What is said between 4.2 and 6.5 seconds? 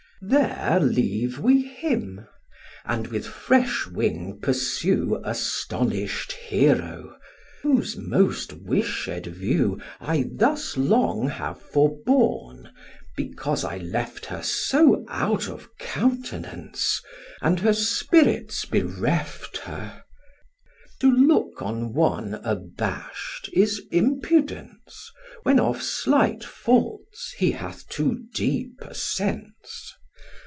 pursue Astonish'd